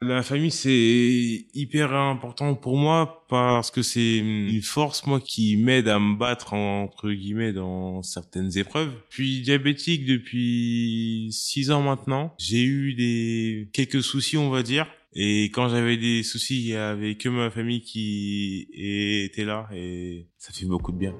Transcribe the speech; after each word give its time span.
La 0.00 0.22
famille, 0.22 0.52
c'est 0.52 1.46
hyper 1.54 1.92
important 1.92 2.54
pour 2.54 2.76
moi 2.76 3.26
parce 3.28 3.72
que 3.72 3.82
c'est 3.82 4.18
une 4.18 4.62
force, 4.62 5.04
moi, 5.08 5.18
qui 5.18 5.56
m'aide 5.56 5.88
à 5.88 5.98
me 5.98 6.16
battre, 6.16 6.54
entre 6.54 7.10
guillemets, 7.10 7.52
dans 7.52 8.04
certaines 8.04 8.56
épreuves. 8.56 8.92
Puis 9.10 9.40
diabétique 9.40 10.06
depuis 10.06 11.30
six 11.32 11.72
ans 11.72 11.82
maintenant. 11.82 12.32
J'ai 12.38 12.62
eu 12.62 12.94
des 12.94 13.70
quelques 13.72 14.04
soucis, 14.04 14.36
on 14.36 14.50
va 14.50 14.62
dire. 14.62 14.86
Et 15.14 15.46
quand 15.46 15.68
j'avais 15.68 15.96
des 15.96 16.22
soucis, 16.22 16.60
il 16.60 16.68
y 16.68 16.76
avait 16.76 17.16
que 17.16 17.28
ma 17.28 17.50
famille 17.50 17.80
qui 17.80 18.68
était 18.72 19.44
là 19.44 19.68
et 19.74 20.28
ça 20.38 20.52
fait 20.52 20.66
beaucoup 20.66 20.92
de 20.92 20.98
bien. 20.98 21.14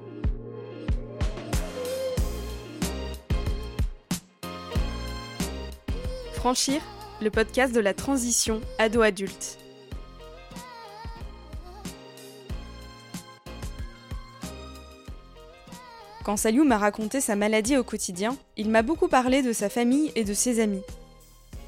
Franchir, 6.35 6.81
le 7.21 7.31
podcast 7.31 7.75
de 7.75 7.81
la 7.81 7.95
transition 7.95 8.61
ado-adulte. 8.79 9.59
Quand 16.25 16.37
Saliou 16.37 16.65
m'a 16.65 16.79
raconté 16.79 17.21
sa 17.21 17.37
maladie 17.37 17.77
au 17.77 17.83
quotidien, 17.83 18.37
il 18.57 18.69
m'a 18.69 18.83
beaucoup 18.83 19.09
parlé 19.09 19.43
de 19.43 19.53
sa 19.53 19.69
famille 19.69 20.13
et 20.15 20.25
de 20.25 20.35
ses 20.35 20.61
amis. 20.61 20.83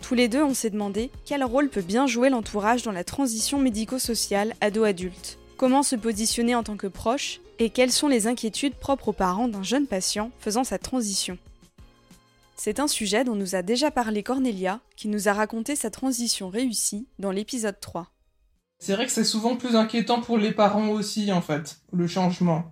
Tous 0.02 0.14
les 0.14 0.28
deux, 0.28 0.42
on 0.42 0.54
s'est 0.54 0.70
demandé 0.70 1.10
quel 1.24 1.42
rôle 1.42 1.68
peut 1.68 1.80
bien 1.80 2.06
jouer 2.06 2.30
l'entourage 2.30 2.82
dans 2.82 2.92
la 2.92 3.04
transition 3.04 3.58
médico-sociale 3.58 4.54
ado-adulte. 4.60 5.38
Comment 5.56 5.82
se 5.82 5.96
positionner 5.96 6.54
en 6.54 6.62
tant 6.62 6.76
que 6.76 6.86
proche 6.86 7.40
et 7.58 7.70
quelles 7.70 7.92
sont 7.92 8.08
les 8.08 8.26
inquiétudes 8.26 8.74
propres 8.74 9.08
aux 9.08 9.12
parents 9.12 9.48
d'un 9.48 9.62
jeune 9.62 9.86
patient 9.86 10.30
faisant 10.38 10.64
sa 10.64 10.78
transition. 10.78 11.38
C'est 12.62 12.78
un 12.78 12.88
sujet 12.88 13.24
dont 13.24 13.36
nous 13.36 13.54
a 13.54 13.62
déjà 13.62 13.90
parlé 13.90 14.22
Cornelia, 14.22 14.80
qui 14.94 15.08
nous 15.08 15.30
a 15.30 15.32
raconté 15.32 15.76
sa 15.76 15.88
transition 15.88 16.50
réussie 16.50 17.08
dans 17.18 17.30
l'épisode 17.30 17.80
3. 17.80 18.08
C'est 18.78 18.92
vrai 18.92 19.06
que 19.06 19.12
c'est 19.12 19.24
souvent 19.24 19.56
plus 19.56 19.76
inquiétant 19.76 20.20
pour 20.20 20.36
les 20.36 20.52
parents 20.52 20.90
aussi, 20.90 21.32
en 21.32 21.40
fait, 21.40 21.78
le 21.90 22.06
changement. 22.06 22.70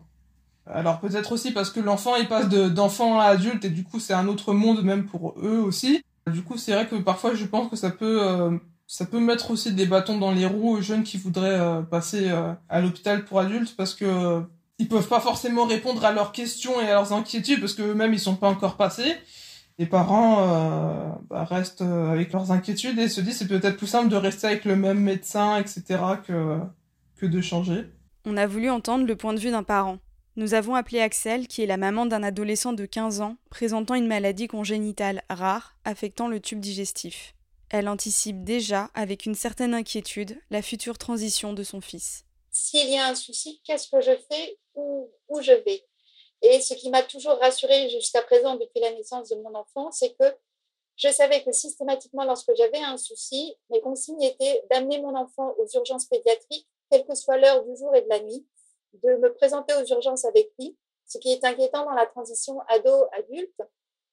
Alors 0.67 1.01
peut-être 1.01 1.33
aussi 1.33 1.53
parce 1.53 1.71
que 1.71 1.81
l'enfant 1.81 2.17
il 2.17 2.29
passe 2.29 2.51
d'enfant 2.51 3.19
à 3.19 3.29
adulte 3.29 3.65
et 3.65 3.71
du 3.71 3.83
coup 3.83 3.99
c'est 3.99 4.13
un 4.13 4.29
autre 4.29 4.53
monde 4.53 4.83
même 4.83 5.07
pour 5.07 5.35
eux 5.39 5.63
aussi. 5.67 6.03
Du 6.31 6.43
coup 6.43 6.59
c'est 6.59 6.75
vrai 6.75 6.87
que 6.87 6.97
parfois 6.97 7.35
je 7.35 7.47
pense 7.47 7.71
que 7.71 7.77
ça 7.77 7.89
peut 7.89 8.21
euh, 8.23 9.21
mettre 9.21 9.51
aussi 9.51 9.73
des 9.73 9.87
bâtons 9.87 10.19
dans 10.19 10.33
les 10.33 10.45
roues 10.45 10.77
aux 10.77 10.83
jeunes 10.83 11.03
qui 11.03 11.17
voudraient 11.17 11.59
euh, 11.59 11.81
passer 11.81 12.29
euh, 12.29 12.53
à 12.69 12.83
l'hôpital 12.83 13.25
pour 13.25 13.41
adultes 13.41 13.75
parce 13.75 13.95
que 13.95 14.43
ils 14.79 14.87
peuvent 14.87 15.09
pas 15.09 15.21
forcément 15.21 15.65
répondre 15.65 16.05
à 16.05 16.13
leurs 16.13 16.33
questions 16.33 16.79
et 16.79 16.91
à 16.91 16.93
leurs 16.93 17.15
inquiétudes 17.15 17.61
parce 17.61 17.73
que 17.73 17.81
eux-mêmes 17.81 18.13
ils 18.13 18.21
sont 18.21 18.37
pas 18.37 18.51
encore 18.51 18.77
passés 18.77 19.17
les 19.79 19.87
parents 19.87 20.41
euh, 20.41 21.09
bah, 21.31 21.45
restent 21.45 21.83
euh, 21.83 22.11
avec 22.11 22.33
leurs 22.33 22.51
inquiétudes 22.51 22.99
et 22.99 23.09
se 23.09 23.21
disent 23.21 23.39
c'est 23.39 23.49
peut-être 23.49 23.77
plus 23.77 23.87
simple 23.87 24.09
de 24.09 24.17
rester 24.17 24.49
avec 24.49 24.65
le 24.65 24.77
même 24.77 25.01
médecin, 25.01 25.57
etc., 25.57 25.83
que, 26.27 26.59
que 27.17 27.27
de 27.27 27.41
changer. 27.41 27.87
On 28.25 28.37
a 28.37 28.47
voulu 28.47 28.71
entendre 28.71 29.07
le 29.07 29.17
point 29.17 29.35
de 29.35 29.39
vue 29.39 29.51
d'un 29.53 29.63
parent. 29.63 29.99
Nous 30.37 30.55
avons 30.55 30.75
appelé 30.75 31.01
Axel, 31.01 31.49
qui 31.49 31.63
est 31.63 31.67
la 31.67 31.77
maman 31.77 32.07
d'un 32.07 32.23
adolescent 32.23 32.73
de 32.73 32.87
15 32.87 33.21
ans 33.21 33.37
présentant 33.51 33.95
une 33.95 34.07
maladie 34.07 34.49
congénitale 34.49 35.23
rare 35.31 35.77
affectant 35.85 36.29
le 36.29 36.41
tube 36.41 36.61
digestif. 36.61 37.35
Elle 37.71 37.89
anticipe 37.89 38.45
déjà, 38.45 38.91
avec 38.95 39.27
une 39.27 39.35
certaine 39.35 39.75
inquiétude, 39.75 40.41
la 40.51 40.63
future 40.63 40.97
transition 40.97 41.53
de 41.53 41.63
son 41.63 41.81
fils. 41.81 42.25
S'il 42.51 42.89
y 42.89 42.97
a 42.97 43.09
un 43.09 43.15
souci, 43.15 43.61
qu'est-ce 43.65 43.89
que 43.91 44.01
je 44.01 44.13
fais? 44.31 44.59
Où, 44.75 45.11
où 45.29 45.41
je 45.43 45.53
vais? 45.53 45.88
Et 46.43 46.61
ce 46.61 46.75
qui 46.75 46.91
m'a 46.91 47.03
toujours 47.03 47.39
rassurée 47.39 47.89
jusqu'à 47.89 48.23
présent 48.23 48.55
depuis 48.57 48.81
la 48.81 48.93
naissance 48.93 49.29
de 49.29 49.37
mon 49.37 49.55
enfant, 49.55 49.91
c'est 49.91 50.15
que 50.15 50.37
je 50.97 51.09
savais 51.09 51.43
que 51.45 51.53
systématiquement, 51.53 52.25
lorsque 52.25 52.53
j'avais 52.57 52.79
un 52.79 52.97
souci, 52.97 53.57
mes 53.71 53.81
consignes 53.81 54.23
étaient 54.23 54.65
d'amener 54.71 55.01
mon 55.01 55.15
enfant 55.15 55.55
aux 55.59 55.67
urgences 55.75 56.07
pédiatriques, 56.07 56.69
quelle 56.91 57.07
que 57.07 57.15
soit 57.15 57.39
l'heure 57.39 57.65
du 57.65 57.77
jour 57.77 57.95
et 57.95 58.03
de 58.03 58.09
la 58.09 58.21
nuit, 58.21 58.47
de 58.95 59.15
me 59.17 59.33
présenter 59.33 59.75
aux 59.75 59.85
urgences 59.85 60.25
avec 60.25 60.51
lui. 60.59 60.77
Ce 61.07 61.19
qui 61.19 61.33
est 61.33 61.45
inquiétant 61.45 61.85
dans 61.85 61.93
la 61.93 62.07
transition 62.07 62.61
ado-adulte, 62.69 63.61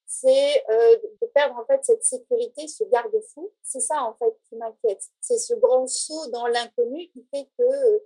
c'est 0.06 0.64
euh, 0.70 0.98
de 1.22 1.28
perdre 1.28 1.58
en 1.58 1.66
fait 1.66 1.84
cette 1.84 2.04
sécurité, 2.04 2.68
ce 2.68 2.84
garde-fou. 2.86 3.52
C'est 3.64 3.80
ça 3.80 4.04
en 4.04 4.14
fait 4.16 4.38
qui 4.48 4.56
m'inquiète. 4.56 5.04
C'est 5.20 5.40
ce 5.40 5.56
grand 5.56 5.88
saut 5.88 6.28
dans 6.28 6.48
l'inconnu 6.48 7.10
qui 7.10 7.26
fait 7.34 7.50
que, 7.58 8.04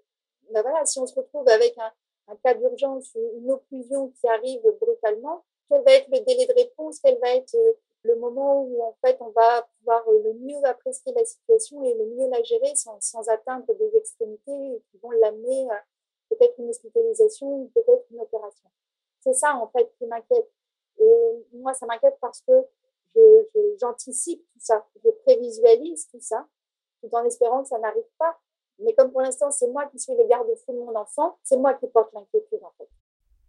ben 0.52 0.62
voilà, 0.62 0.86
si 0.86 1.00
on 1.00 1.06
se 1.06 1.16
retrouve 1.16 1.48
avec 1.50 1.78
un, 1.78 1.92
un 2.30 2.36
cas 2.38 2.54
d'urgence 2.54 3.14
ou 3.16 3.38
une 3.38 3.52
occlusion 3.52 4.10
qui 4.20 4.28
arrive 4.28 4.62
brutalement, 4.80 5.44
quel 5.70 5.84
va 5.84 5.94
être 5.94 6.08
le 6.10 6.20
délai 6.22 6.46
de 6.46 6.54
réponse, 6.54 7.00
quel 7.00 7.20
va 7.20 7.36
être 7.36 7.56
euh, 7.56 7.74
le 8.04 8.16
moment 8.16 8.64
où 8.64 8.82
en 8.82 8.96
fait 9.04 9.18
on 9.20 9.30
va 9.30 9.68
pouvoir 9.78 10.08
euh, 10.08 10.24
le 10.24 10.34
mieux 10.34 10.64
apprécier 10.64 11.12
la 11.14 11.26
situation 11.26 11.84
et 11.84 11.94
le 11.94 12.06
mieux 12.06 12.30
la 12.30 12.42
gérer 12.44 12.76
sans, 12.76 13.00
sans 13.02 13.28
atteindre 13.30 13.74
des 13.74 13.96
extrémités 13.96 14.82
qui 14.90 14.98
vont 15.00 15.12
l'amener 15.12 15.70
à 15.70 15.84
peut-être 16.30 16.58
une 16.60 16.70
hospitalisation 16.70 17.48
ou 17.48 17.72
peut-être 17.74 18.06
une 18.12 18.22
opération. 18.22 18.70
C'est 19.22 19.34
ça 19.34 19.56
en 19.56 19.68
fait 19.68 19.92
qui 19.98 20.06
m'inquiète. 20.06 20.50
Et 21.00 21.46
moi, 21.54 21.74
ça 21.74 21.86
m'inquiète 21.86 22.18
parce 22.20 22.42
que 22.42 22.54
j'anticipe 23.80 24.46
tout 24.54 24.60
ça, 24.60 24.86
je 25.04 25.10
prévisualise 25.24 26.08
tout 26.08 26.20
ça, 26.20 26.46
tout 27.02 27.10
en 27.14 27.24
espérant 27.26 27.64
que 27.64 27.70
ça 27.70 27.80
n'arrive 27.80 28.10
pas. 28.18 28.38
Mais 28.84 28.94
comme 28.94 29.12
pour 29.12 29.22
l'instant, 29.22 29.52
c'est 29.52 29.68
moi 29.68 29.86
qui 29.92 30.00
suis 30.00 30.14
le 30.14 30.28
garde-fou 30.28 30.72
de 30.72 30.78
mon 30.78 30.96
enfant, 30.96 31.38
c'est 31.44 31.58
moi 31.58 31.74
qui 31.74 31.88
porte 31.88 32.14
l'inquiétude. 32.14 32.60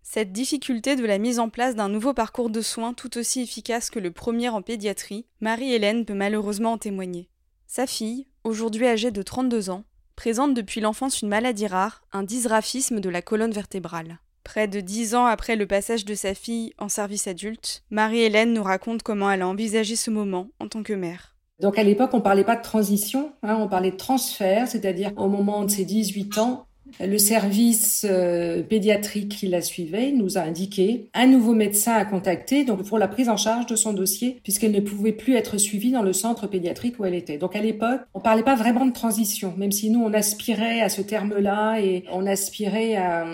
Cette 0.02 0.32
difficulté 0.32 0.96
de 0.96 1.06
la 1.06 1.18
mise 1.18 1.38
en 1.38 1.50
place 1.50 1.76
d'un 1.76 1.88
nouveau 1.88 2.14
parcours 2.14 2.50
de 2.50 2.62
soins 2.62 2.94
tout 2.94 3.16
aussi 3.16 3.42
efficace 3.42 3.90
que 3.90 4.00
le 4.00 4.10
premier 4.10 4.48
en 4.48 4.62
pédiatrie, 4.62 5.26
Marie-Hélène 5.40 6.04
peut 6.04 6.14
malheureusement 6.14 6.72
en 6.72 6.78
témoigner. 6.78 7.28
Sa 7.66 7.86
fille, 7.86 8.26
aujourd'hui 8.42 8.86
âgée 8.86 9.12
de 9.12 9.22
32 9.22 9.70
ans, 9.70 9.84
présente 10.16 10.54
depuis 10.54 10.80
l'enfance 10.80 11.22
une 11.22 11.28
maladie 11.28 11.68
rare, 11.68 12.02
un 12.12 12.24
dysgraphisme 12.24 13.00
de 13.00 13.08
la 13.08 13.22
colonne 13.22 13.52
vertébrale. 13.52 14.18
Près 14.42 14.66
de 14.66 14.80
dix 14.80 15.14
ans 15.14 15.26
après 15.26 15.54
le 15.54 15.66
passage 15.66 16.04
de 16.04 16.14
sa 16.14 16.34
fille 16.34 16.74
en 16.78 16.88
service 16.88 17.28
adulte, 17.28 17.84
Marie-Hélène 17.90 18.52
nous 18.52 18.64
raconte 18.64 19.02
comment 19.02 19.30
elle 19.30 19.42
a 19.42 19.48
envisagé 19.48 19.94
ce 19.94 20.10
moment 20.10 20.48
en 20.58 20.66
tant 20.66 20.82
que 20.82 20.94
mère. 20.94 21.36
Donc 21.60 21.78
à 21.78 21.82
l'époque, 21.82 22.10
on 22.14 22.20
parlait 22.20 22.44
pas 22.44 22.56
de 22.56 22.62
transition, 22.62 23.32
hein, 23.42 23.58
on 23.60 23.68
parlait 23.68 23.90
de 23.90 23.96
transfert, 23.96 24.66
c'est-à-dire 24.66 25.12
au 25.16 25.28
moment 25.28 25.64
de 25.64 25.70
ses 25.70 25.84
18 25.84 26.38
ans, 26.38 26.66
le 26.98 27.18
service 27.18 28.06
euh, 28.08 28.62
pédiatrique 28.62 29.28
qui 29.36 29.48
la 29.48 29.62
suivait 29.62 30.12
nous 30.12 30.38
a 30.38 30.42
indiqué 30.42 31.08
un 31.14 31.26
nouveau 31.26 31.54
médecin 31.54 31.92
à 31.92 32.04
contacter 32.04 32.64
donc 32.64 32.84
pour 32.84 32.98
la 32.98 33.08
prise 33.08 33.28
en 33.28 33.36
charge 33.36 33.66
de 33.66 33.76
son 33.76 33.92
dossier 33.92 34.38
puisqu'elle 34.42 34.72
ne 34.72 34.80
pouvait 34.80 35.12
plus 35.12 35.34
être 35.34 35.58
suivie 35.58 35.90
dans 35.92 36.02
le 36.02 36.12
centre 36.12 36.46
pédiatrique 36.46 36.98
où 36.98 37.04
elle 37.04 37.14
était. 37.14 37.38
Donc 37.38 37.56
à 37.56 37.60
l'époque, 37.60 38.00
on 38.14 38.20
parlait 38.20 38.42
pas 38.42 38.54
vraiment 38.54 38.86
de 38.86 38.92
transition, 38.92 39.54
même 39.56 39.72
si 39.72 39.90
nous 39.90 40.00
on 40.00 40.12
aspirait 40.12 40.80
à 40.80 40.88
ce 40.88 41.02
terme-là 41.02 41.78
et 41.80 42.04
on 42.12 42.26
aspirait 42.26 42.96
à, 42.96 43.26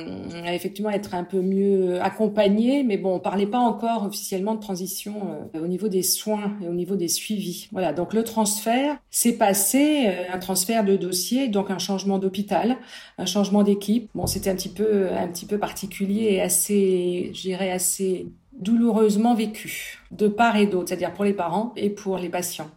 effectivement 0.53 0.91
être 0.91 1.15
un 1.15 1.25
peu 1.25 1.41
mieux 1.41 2.00
accompagné, 2.03 2.83
mais 2.83 2.97
bon, 2.97 3.15
on 3.17 3.21
parlait 3.21 3.47
pas 3.47 3.59
encore 3.59 4.05
officiellement 4.05 4.55
de 4.55 4.61
transition 4.61 5.15
euh, 5.55 5.62
au 5.62 5.67
niveau 5.67 5.88
des 5.88 6.03
soins 6.03 6.56
et 6.62 6.69
au 6.69 6.75
niveau 6.75 6.97
des 6.97 7.09
suivis. 7.09 7.69
Voilà, 7.73 7.93
donc 7.93 8.12
le 8.12 8.25
transfert 8.25 8.97
s'est 9.11 9.37
passé, 9.37 10.06
euh, 10.06 10.33
un 10.33 10.38
transfert 10.38 10.84
de 10.84 10.97
dossier, 10.97 11.49
donc 11.49 11.71
un 11.71 11.78
changement 11.78 12.19
d'hôpital, 12.19 12.77
un 13.19 13.27
changement 13.27 13.45
d'équipe. 13.62 14.10
Bon, 14.14 14.26
c'était 14.26 14.50
un 14.50 14.56
petit 14.56 14.68
peu, 14.68 15.10
un 15.12 15.28
petit 15.28 15.46
peu 15.46 15.58
particulier 15.58 16.28
et 16.32 16.40
assez, 16.40 17.30
j'irais 17.32 17.70
assez 17.70 18.26
douloureusement 18.52 19.34
vécu 19.34 19.98
de 20.10 20.28
part 20.28 20.56
et 20.56 20.66
d'autre, 20.66 20.88
c'est-à-dire 20.88 21.12
pour 21.12 21.24
les 21.24 21.34
parents 21.34 21.72
et 21.76 21.90
pour 21.90 22.18
les 22.18 22.28
patients. 22.28 22.70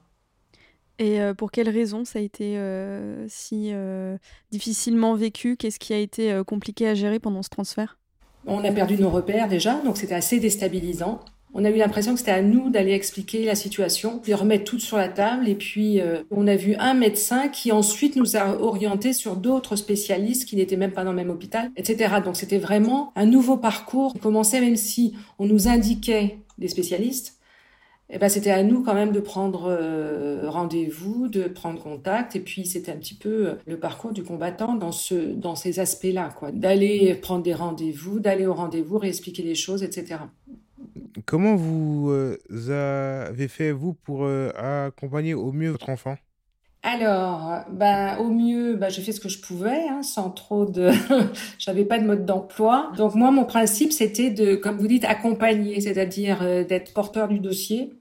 Et 1.00 1.22
euh, 1.22 1.34
pour 1.34 1.52
quelles 1.52 1.70
raisons 1.70 2.04
ça 2.04 2.20
a 2.20 2.22
été 2.22 2.58
euh, 2.58 3.26
si 3.30 3.70
euh, 3.72 4.18
difficilement 4.52 5.16
vécu? 5.16 5.56
Qu'est-ce 5.56 5.80
qui 5.80 5.94
a 5.94 5.98
été 5.98 6.42
compliqué 6.46 6.88
à 6.88 6.94
gérer 6.94 7.20
pendant 7.20 7.42
ce 7.42 7.50
transfert? 7.50 7.98
On 8.46 8.64
a 8.64 8.72
perdu 8.72 8.98
nos 8.98 9.10
repères 9.10 9.48
déjà, 9.48 9.80
donc 9.82 9.98
c'était 9.98 10.16
assez 10.16 10.40
déstabilisant. 10.40 11.22
On 11.54 11.66
a 11.66 11.72
eu 11.72 11.78
l'impression 11.78 12.14
que 12.14 12.20
c'était 12.20 12.32
à 12.32 12.44
nous 12.44 12.70
d'aller 12.70 12.92
expliquer 12.92 13.44
la 13.44 13.56
situation, 13.56 14.22
de 14.26 14.34
remettre 14.34 14.66
tout 14.66 14.80
sur 14.80 14.98
la 14.98 15.10
table. 15.10 15.50
Et 15.50 15.56
puis, 15.56 16.00
euh, 16.00 16.22
on 16.30 16.46
a 16.46 16.56
vu 16.56 16.76
un 16.76 16.94
médecin 16.94 17.48
qui 17.48 17.72
ensuite 17.72 18.16
nous 18.16 18.38
a 18.38 18.60
orientés 18.62 19.14
sur 19.14 19.36
d'autres 19.36 19.76
spécialistes 19.76 20.48
qui 20.48 20.56
n'étaient 20.56 20.78
même 20.78 20.92
pas 20.92 21.04
dans 21.04 21.12
le 21.12 21.18
même 21.18 21.32
hôpital, 21.32 21.72
etc. 21.76 22.16
Donc, 22.24 22.38
c'était 22.38 22.60
vraiment 22.60 23.12
un 23.16 23.26
nouveau 23.26 23.58
parcours. 23.58 24.14
On 24.16 24.20
commençait, 24.20 24.62
même 24.62 24.76
si 24.76 25.16
on 25.40 25.48
nous 25.48 25.68
indiquait 25.68 26.38
des 26.60 26.68
spécialistes, 26.68 27.40
eh 28.12 28.18
ben, 28.18 28.28
c'était 28.28 28.52
à 28.52 28.64
nous 28.64 28.84
quand 28.84 28.96
même 28.96 29.12
de 29.12 29.20
prendre 29.20 29.68
euh, 29.70 30.50
rendez-vous, 30.50 31.28
de 31.28 31.44
prendre 31.44 31.82
contact. 31.82 32.36
Et 32.36 32.40
puis, 32.40 32.66
c'était 32.66 32.92
un 32.92 32.98
petit 32.98 33.14
peu 33.14 33.48
euh, 33.48 33.54
le 33.68 33.80
parcours 33.80 34.12
du 34.12 34.24
combattant 34.24 34.76
dans 34.76 34.92
ce, 34.92 35.16
dans 35.16 35.56
ces 35.56 35.80
aspects-là, 35.80 36.30
quoi. 36.38 36.52
D'aller 36.52 37.14
prendre 37.16 37.44
des 37.44 37.54
rendez-vous, 37.54 38.20
d'aller 38.20 38.48
au 38.48 38.54
rendez-vous, 38.54 38.98
réexpliquer 38.98 39.44
les 39.44 39.56
choses, 39.56 39.84
etc. 39.84 40.22
Comment 41.26 41.56
vous 41.56 42.10
euh, 42.12 43.28
avez 43.30 43.48
fait, 43.48 43.72
vous, 43.72 43.94
pour 43.94 44.26
euh, 44.26 44.52
accompagner 44.56 45.34
au 45.34 45.52
mieux 45.52 45.72
votre 45.72 45.90
enfant? 45.90 46.18
Alors, 46.82 47.66
ben, 47.72 48.18
au 48.20 48.30
mieux, 48.30 48.76
ben, 48.76 48.90
j'ai 48.90 49.02
fait 49.02 49.12
ce 49.12 49.20
que 49.20 49.28
je 49.28 49.42
pouvais, 49.42 49.88
hein, 49.90 50.02
sans 50.02 50.30
trop 50.30 50.66
de... 50.66 50.92
J'avais 51.58 51.84
pas 51.84 52.00
de 52.00 52.06
mode 52.06 52.26
d'emploi. 52.26 52.92
Donc 52.96 53.16
moi, 53.16 53.32
mon 53.32 53.44
principe, 53.44 53.92
c'était 53.92 54.30
de, 54.30 54.56
comme 54.56 54.78
vous 54.78 54.88
dites, 54.88 55.04
accompagner, 55.04 55.82
c'est-à-dire 55.82 56.40
euh, 56.42 56.64
d'être 56.64 56.94
porteur 56.94 57.28
du 57.28 57.40
dossier, 57.40 57.94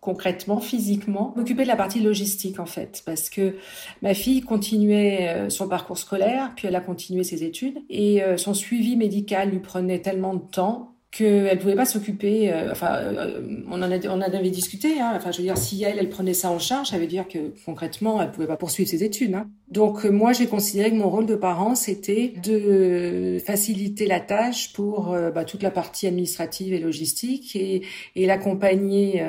concrètement, 0.00 0.60
physiquement, 0.60 1.32
m'occuper 1.36 1.62
de 1.62 1.68
la 1.68 1.76
partie 1.76 2.00
logistique 2.00 2.58
en 2.58 2.66
fait, 2.66 3.02
parce 3.06 3.30
que 3.30 3.54
ma 4.02 4.14
fille 4.14 4.40
continuait 4.40 5.48
son 5.48 5.68
parcours 5.68 5.96
scolaire, 5.96 6.52
puis 6.56 6.66
elle 6.66 6.74
a 6.74 6.80
continué 6.80 7.22
ses 7.22 7.44
études, 7.44 7.78
et 7.88 8.20
son 8.36 8.52
suivi 8.52 8.96
médical 8.96 9.50
lui 9.50 9.60
prenait 9.60 10.00
tellement 10.00 10.34
de 10.34 10.42
temps 10.42 10.91
qu'elle 11.12 11.58
pouvait 11.58 11.76
pas 11.76 11.84
s'occuper. 11.84 12.52
Euh, 12.52 12.72
enfin, 12.72 12.94
euh, 12.96 13.62
on 13.70 13.80
en, 13.82 13.92
a, 13.92 14.06
on 14.08 14.20
avait 14.20 14.50
discuté. 14.50 15.00
Hein, 15.00 15.12
enfin, 15.14 15.30
je 15.30 15.38
veux 15.38 15.44
dire, 15.44 15.58
si 15.58 15.82
elle, 15.84 15.98
elle 15.98 16.08
prenait 16.08 16.34
ça 16.34 16.50
en 16.50 16.58
charge, 16.58 16.88
ça 16.88 16.98
veut 16.98 17.06
dire 17.06 17.28
que 17.28 17.52
concrètement, 17.64 18.20
elle 18.20 18.30
pouvait 18.32 18.46
pas 18.46 18.56
poursuivre 18.56 18.88
ses 18.88 19.04
études. 19.04 19.34
Hein. 19.34 19.48
Donc, 19.72 20.04
euh, 20.04 20.10
moi, 20.10 20.32
j'ai 20.32 20.46
considéré 20.46 20.90
que 20.90 20.96
mon 20.96 21.08
rôle 21.08 21.26
de 21.26 21.34
parent, 21.34 21.74
c'était 21.74 22.34
de 22.42 23.38
faciliter 23.44 24.06
la 24.06 24.20
tâche 24.20 24.72
pour 24.72 25.16
bah, 25.34 25.44
toute 25.44 25.62
la 25.62 25.70
partie 25.70 26.06
administrative 26.06 26.72
et 26.74 26.78
logistique 26.78 27.56
et, 27.56 27.82
et 28.16 28.26
l'accompagner 28.26 29.22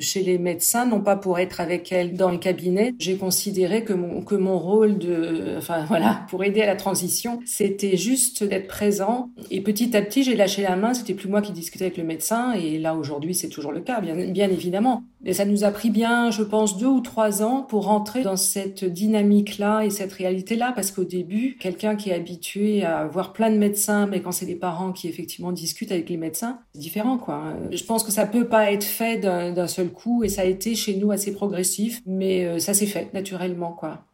chez 0.00 0.22
les 0.22 0.38
médecins, 0.38 0.86
non 0.86 1.00
pas 1.00 1.16
pour 1.16 1.38
être 1.38 1.60
avec 1.60 1.92
elle 1.92 2.14
dans 2.14 2.30
le 2.30 2.38
cabinet. 2.38 2.94
J'ai 2.98 3.16
considéré 3.16 3.84
que 3.84 3.92
mon 3.92 4.22
que 4.22 4.34
mon 4.34 4.58
rôle 4.58 4.98
de, 4.98 5.54
enfin 5.56 5.84
voilà, 5.88 6.26
pour 6.30 6.44
aider 6.44 6.62
à 6.62 6.66
la 6.66 6.76
transition, 6.76 7.40
c'était 7.44 7.96
juste 7.96 8.44
d'être 8.44 8.68
présent. 8.68 9.30
Et 9.50 9.60
petit 9.60 9.96
à 9.96 10.02
petit, 10.02 10.22
j'ai 10.22 10.36
lâché 10.36 10.62
la 10.62 10.76
main, 10.76 10.94
c'était 10.94 11.14
plus 11.14 11.28
moi 11.28 11.42
qui 11.42 11.52
discutais 11.52 11.86
avec 11.86 11.96
le 11.96 12.04
médecin, 12.04 12.52
et 12.52 12.78
là 12.78 12.94
aujourd'hui 12.94 13.34
c'est 13.34 13.48
toujours 13.48 13.72
le 13.72 13.80
cas, 13.80 14.00
bien, 14.00 14.14
bien 14.14 14.50
évidemment. 14.50 15.04
Et 15.28 15.32
ça 15.32 15.44
nous 15.44 15.64
a 15.64 15.72
pris 15.72 15.90
bien, 15.90 16.30
je 16.30 16.44
pense, 16.44 16.78
deux 16.78 16.86
ou 16.86 17.00
trois 17.00 17.42
ans 17.42 17.62
pour 17.62 17.86
rentrer 17.86 18.22
dans 18.22 18.36
cette 18.36 18.84
dynamique-là 18.84 19.82
et 19.82 19.90
cette 19.90 20.12
réalité-là, 20.12 20.72
parce 20.72 20.92
qu'au 20.92 21.02
début, 21.02 21.56
quelqu'un 21.58 21.96
qui 21.96 22.10
est 22.10 22.14
habitué 22.14 22.84
à 22.84 23.08
voir 23.08 23.32
plein 23.32 23.50
de 23.50 23.58
médecins, 23.58 24.06
mais 24.06 24.22
quand 24.22 24.30
c'est 24.30 24.46
des 24.46 24.54
parents 24.54 24.92
qui 24.92 25.08
effectivement 25.08 25.50
discutent 25.50 25.90
avec 25.90 26.08
les 26.08 26.16
médecins, 26.16 26.60
c'est 26.72 26.80
différent, 26.80 27.18
quoi. 27.18 27.54
Je 27.72 27.82
pense 27.82 28.04
que 28.04 28.12
ça 28.12 28.24
peut 28.24 28.46
pas 28.46 28.70
être 28.70 28.84
fait 28.84 29.16
d'un 29.18 29.66
seul 29.66 29.88
coup, 29.88 30.22
et 30.22 30.28
ça 30.28 30.42
a 30.42 30.44
été 30.44 30.76
chez 30.76 30.96
nous 30.96 31.10
assez 31.10 31.32
progressif, 31.32 32.02
mais 32.06 32.44
euh, 32.44 32.58
ça 32.60 32.72
s'est 32.72 32.86
fait 32.86 33.12
naturellement, 33.12 33.72
quoi. 33.72 34.04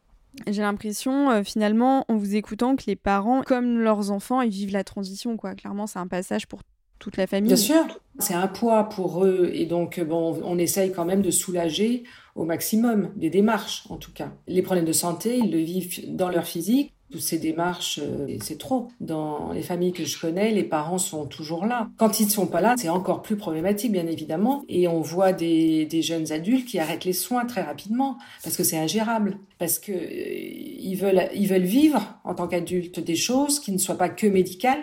J'ai 0.46 0.62
l'impression, 0.62 1.30
euh, 1.30 1.42
finalement, 1.44 2.06
en 2.08 2.16
vous 2.16 2.36
écoutant, 2.36 2.74
que 2.74 2.84
les 2.86 2.96
parents, 2.96 3.42
comme 3.42 3.78
leurs 3.78 4.10
enfants, 4.10 4.40
ils 4.40 4.50
vivent 4.50 4.72
la 4.72 4.82
transition, 4.82 5.36
quoi. 5.36 5.54
Clairement, 5.54 5.86
c'est 5.86 5.98
un 5.98 6.06
passage 6.06 6.48
pour 6.48 6.62
toute 7.02 7.16
la 7.16 7.26
famille. 7.26 7.48
Bien 7.48 7.56
sûr, 7.56 7.84
c'est 8.20 8.34
un 8.34 8.46
poids 8.46 8.88
pour 8.88 9.24
eux, 9.24 9.50
et 9.52 9.66
donc, 9.66 10.00
bon, 10.00 10.40
on 10.44 10.56
essaye 10.56 10.92
quand 10.92 11.04
même 11.04 11.20
de 11.20 11.32
soulager 11.32 12.04
au 12.36 12.44
maximum 12.44 13.10
des 13.16 13.28
démarches, 13.28 13.84
en 13.90 13.96
tout 13.96 14.12
cas. 14.12 14.30
Les 14.46 14.62
problèmes 14.62 14.84
de 14.84 14.92
santé, 14.92 15.36
ils 15.36 15.50
le 15.50 15.58
vivent 15.58 16.14
dans 16.14 16.28
leur 16.28 16.44
physique, 16.44 16.92
toutes 17.10 17.20
ces 17.20 17.38
démarches, 17.38 18.00
euh, 18.02 18.38
c'est 18.40 18.56
trop. 18.56 18.88
Dans 19.00 19.52
les 19.52 19.60
familles 19.60 19.92
que 19.92 20.04
je 20.04 20.18
connais, 20.18 20.50
les 20.50 20.62
parents 20.62 20.96
sont 20.96 21.26
toujours 21.26 21.66
là. 21.66 21.90
Quand 21.98 22.20
ils 22.20 22.26
ne 22.26 22.30
sont 22.30 22.46
pas 22.46 22.62
là, 22.62 22.74
c'est 22.78 22.88
encore 22.88 23.20
plus 23.20 23.36
problématique, 23.36 23.92
bien 23.92 24.06
évidemment. 24.06 24.64
Et 24.68 24.88
on 24.88 25.02
voit 25.02 25.32
des, 25.32 25.88
jeunes 26.02 26.32
adultes 26.32 26.66
qui 26.66 26.78
arrêtent 26.78 27.04
les 27.04 27.12
soins 27.12 27.44
très 27.44 27.62
rapidement 27.62 28.16
parce 28.42 28.56
que 28.56 28.64
c'est 28.64 28.78
ingérable, 28.78 29.38
parce 29.58 29.78
que 29.78 29.92
euh, 29.92 30.96
veulent 30.96 31.28
ils 31.34 31.48
veulent 31.48 31.62
vivre 31.62 32.18
en 32.24 32.34
tant 32.34 32.48
qu'adultes 32.48 32.98
des 32.98 33.16
choses 33.16 33.60
qui 33.60 33.72
ne 33.72 33.78
soient 33.78 33.98
pas 33.98 34.08
que 34.08 34.26
médicales, 34.26 34.82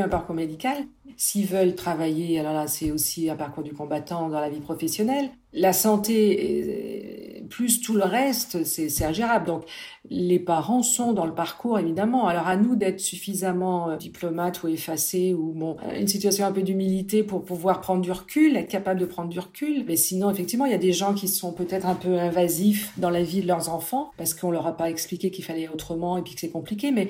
un 0.00 0.08
parcours 0.08 0.34
médical. 0.34 0.76
S'ils 1.16 1.46
veulent 1.46 1.74
travailler, 1.74 2.40
alors 2.40 2.54
là, 2.54 2.66
c'est 2.66 2.90
aussi 2.90 3.30
un 3.30 3.36
parcours 3.36 3.62
du 3.62 3.72
combattant 3.72 4.28
dans 4.28 4.40
la 4.40 4.48
vie 4.48 4.60
professionnelle. 4.60 5.30
La 5.52 5.72
santé, 5.72 7.44
plus 7.48 7.80
tout 7.80 7.94
le 7.94 8.02
reste, 8.02 8.64
c'est 8.64 9.04
ingérable. 9.04 9.46
Donc, 9.46 9.64
les 10.10 10.38
parents 10.38 10.82
sont 10.82 11.12
dans 11.12 11.24
le 11.24 11.34
parcours, 11.34 11.78
évidemment. 11.78 12.26
Alors, 12.26 12.48
à 12.48 12.56
nous 12.56 12.76
d'être 12.76 13.00
suffisamment 13.00 13.90
euh, 13.90 13.96
diplomates 13.96 14.62
ou 14.62 14.68
effacés 14.68 15.32
ou, 15.34 15.52
bon, 15.52 15.76
une 15.96 16.08
situation 16.08 16.46
un 16.46 16.52
peu 16.52 16.62
d'humilité 16.62 17.22
pour 17.22 17.44
pouvoir 17.44 17.80
prendre 17.80 18.02
du 18.02 18.10
recul, 18.10 18.56
être 18.56 18.68
capable 18.68 19.00
de 19.00 19.06
prendre 19.06 19.28
du 19.28 19.38
recul. 19.38 19.84
Mais 19.86 19.96
sinon, 19.96 20.30
effectivement, 20.30 20.66
il 20.66 20.72
y 20.72 20.74
a 20.74 20.78
des 20.78 20.92
gens 20.92 21.14
qui 21.14 21.28
sont 21.28 21.52
peut-être 21.52 21.86
un 21.86 21.94
peu 21.94 22.18
invasifs 22.18 22.92
dans 22.98 23.10
la 23.10 23.22
vie 23.22 23.42
de 23.42 23.46
leurs 23.46 23.68
enfants 23.68 24.10
parce 24.16 24.34
qu'on 24.34 24.50
leur 24.50 24.66
a 24.66 24.76
pas 24.76 24.90
expliqué 24.90 25.30
qu'il 25.30 25.44
fallait 25.44 25.68
autrement 25.68 26.18
et 26.18 26.22
puis 26.22 26.34
que 26.34 26.40
c'est 26.40 26.50
compliqué. 26.50 26.90
Mais 26.90 27.08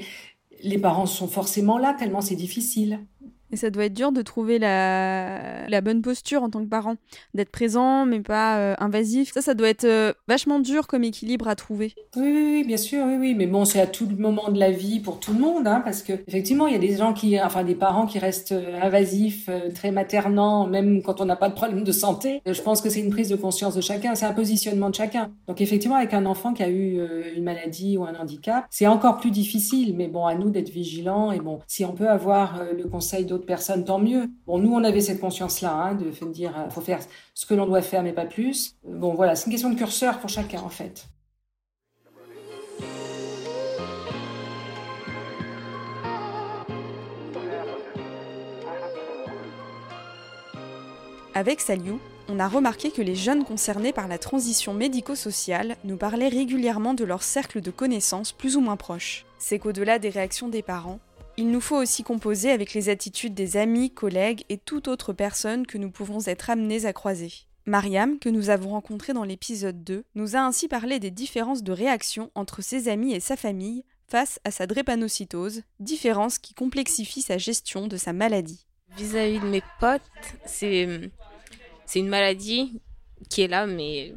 les 0.65 0.79
parents 0.79 1.07
sont 1.07 1.29
forcément 1.29 1.79
là 1.79 1.95
tellement 1.97 2.23
c'est 2.23 2.35
difficile. 2.35 3.07
Et 3.55 3.57
ça 3.57 3.71
doit 3.71 3.85
être 3.85 3.95
dur 3.95 4.11
de 4.11 4.21
trouver 4.21 4.59
la, 4.59 5.81
bonne 5.81 6.03
posture 6.03 6.43
en 6.43 6.51
tant 6.51 6.59
que 6.59 6.69
parent, 6.69 6.97
d'être 7.35 7.51
présent 7.51 8.05
mais 8.05 8.19
pas 8.19 8.59
euh, 8.59 8.75
invasif. 8.81 9.33
Ça, 9.33 9.43
ça 9.43 9.55
doit 9.55 9.69
être 9.69 9.85
euh, 9.85 10.13
vachement 10.27 10.59
dur 10.59 10.89
comme 10.89 11.05
équilibre 11.05 11.47
à 11.47 11.55
trouver. 11.55 11.95
Oui, 12.17 12.65
bien 12.67 12.77
sûr, 12.77 13.05
oui, 13.07 13.15
oui. 13.17 13.35
Mais 13.37 13.47
bon, 13.47 13.65
c'est 13.65 13.81
à 13.81 13.87
tout 13.87 14.09
moment 14.19 14.51
de 14.51 14.59
la 14.59 14.73
vie 14.73 14.99
pour 14.99 15.21
tout 15.21 15.33
le 15.33 15.39
monde, 15.39 15.69
hein, 15.69 15.83
parce 15.85 16.03
que 16.03 16.15
effectivement, 16.27 16.67
il 16.67 16.73
y 16.73 16.77
a 16.77 16.81
des 16.81 16.97
gens 16.97 17.13
qui, 17.13 17.41
enfin, 17.41 17.63
des 17.63 17.77
parents 17.77 18.07
qui 18.07 18.19
restent 18.19 18.51
euh, 18.51 18.83
invasifs, 18.83 19.49
très 19.73 19.93
maternants, 19.93 20.67
même 20.67 21.01
quand 21.03 21.21
on 21.21 21.25
n'a 21.25 21.37
pas 21.37 21.49
de 21.49 21.55
problème 21.55 21.85
de 21.85 21.93
santé. 21.93 22.43
Je 22.45 22.61
pense 22.61 22.81
que 22.81 22.91
c'est 22.91 23.01
une 23.01 23.11
prise 23.11 23.29
de 23.29 23.37
conscience 23.37 23.77
de 23.77 23.81
chacun, 23.81 24.17
c'est 24.17 24.27
un 24.27 24.33
positionnement 24.33 24.91
de 24.91 24.97
chacun. 24.97 25.31
Donc 25.47 25.61
effectivement, 25.61 25.95
avec 25.95 26.13
un 26.13 26.27
enfant 26.27 26.55
qui 26.55 26.65
a 26.65 26.69
eu 26.69 26.99
une 27.37 27.45
maladie 27.45 27.97
ou 27.97 28.05
un 28.05 28.17
handicap, 28.17 28.67
c'est 28.69 28.89
encore 28.89 29.19
plus 29.19 29.31
difficile. 29.31 29.95
Mais 29.97 30.09
bon, 30.09 30.27
à 30.27 30.35
nous 30.35 30.51
d'être 30.51 30.71
vigilants 30.71 31.31
et 31.31 31.39
bon, 31.39 31.61
si 31.69 31.85
on 31.85 31.93
peut 31.93 32.09
avoir 32.09 32.61
le 32.77 32.89
conseil 32.89 33.25
d'autres 33.25 33.44
personnes, 33.47 33.85
tant 33.85 33.99
mieux. 33.99 34.29
Bon, 34.47 34.59
nous, 34.59 34.73
on 34.73 34.85
avait 34.85 35.01
cette 35.01 35.21
conscience-là, 35.21 35.73
hein, 35.73 35.95
de 35.95 36.11
dire, 36.33 36.59
euh, 36.59 36.71
faut 36.71 36.81
faire 36.81 37.01
ce 37.35 37.47
que 37.47 37.55
l'on 37.55 37.67
doit 37.67 37.83
faire, 37.83 38.03
mais 38.03 38.13
pas 38.13 38.27
plus. 38.27 38.77
Bon, 38.85 39.15
voilà, 39.15 39.35
c'est 39.35 39.47
une 39.47 39.53
question 39.53 39.71
de 39.71 39.77
curseur 39.77 40.19
pour 40.19 40.31
chacun, 40.31 40.61
en 40.61 40.69
fait. 40.69 41.07
Avec 51.37 51.61
Saliou, 51.61 51.99
on 52.29 52.39
a 52.39 52.47
remarqué 52.47 52.91
que 52.91 53.03
les 53.03 53.17
jeunes 53.17 53.45
concernés 53.45 53.93
par 53.93 54.07
la 54.07 54.19
transition 54.19 54.73
médico-sociale 54.73 55.77
nous 55.85 55.97
parlaient 55.97 56.29
régulièrement 56.29 56.95
de 56.95 57.05
leur 57.05 57.25
cercle 57.25 57.61
de 57.61 57.73
connaissances 57.73 58.31
plus 58.31 58.57
ou 58.57 58.61
moins 58.61 58.77
proches. 58.77 59.27
C'est 59.39 59.59
qu'au-delà 59.59 59.99
des 59.99 60.11
réactions 60.11 60.49
des 60.49 60.63
parents, 60.63 61.01
il 61.37 61.51
nous 61.51 61.61
faut 61.61 61.77
aussi 61.77 62.03
composer 62.03 62.51
avec 62.51 62.75
les 62.75 62.89
attitudes 62.89 63.35
des 63.35 63.57
amis, 63.57 63.91
collègues 63.91 64.45
et 64.49 64.59
toute 64.59 64.89
autre 64.89 65.13
personne 65.13 65.67
que 65.67 65.79
nous 65.79 65.91
pouvons 65.91 66.21
être 66.27 66.51
amenés 66.51 66.87
à 66.87 66.93
croiser. 66.93 67.33
Mariam, 67.67 68.19
que 68.19 68.29
nous 68.29 68.51
avons 68.51 68.71
rencontrée 68.71 69.15
dans 69.15 69.25
l'épisode 69.25 69.83
2, 69.85 70.05
nous 70.15 70.37
a 70.37 70.41
ainsi 70.41 70.69
parlé 70.69 71.01
des 71.01 71.11
différences 71.11 71.63
de 71.63 71.73
réaction 71.73 72.31
entre 72.35 72.63
ses 72.63 72.89
amis 72.89 73.15
et 73.15 73.21
sa 73.21 73.37
famille 73.37 73.85
face 74.07 74.39
à 74.45 74.51
sa 74.51 74.67
drépanocytose, 74.67 75.63
différences 75.81 76.39
qui 76.39 76.55
complexifient 76.55 77.23
sa 77.23 77.39
gestion 77.39 77.87
de 77.87 77.97
sa 77.97 78.13
maladie. 78.13 78.67
Vis-à-vis 78.97 79.41
de 79.41 79.47
mes 79.47 79.63
potes, 79.81 80.03
c'est 80.45 81.11
c'est 81.87 81.99
une 81.99 82.09
maladie 82.09 82.81
qui 83.29 83.43
est 83.43 83.49
là, 83.49 83.67
mais 83.67 84.15